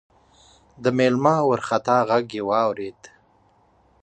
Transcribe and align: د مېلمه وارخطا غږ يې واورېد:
د 0.83 0.85
مېلمه 0.97 1.35
وارخطا 1.49 1.97
غږ 2.09 2.27
يې 2.37 2.43
واورېد: 2.49 3.01